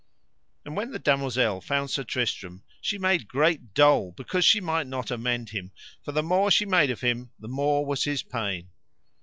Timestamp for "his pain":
8.05-8.69